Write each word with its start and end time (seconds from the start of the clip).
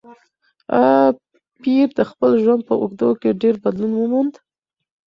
ایا 0.75 1.01
پییر 1.61 1.89
د 1.99 2.01
خپل 2.09 2.31
ژوند 2.43 2.61
په 2.67 2.73
اوږدو 2.81 3.09
کې 3.21 3.37
ډېر 3.41 3.55
بدلون 3.63 3.93
وموند؟ 3.95 4.33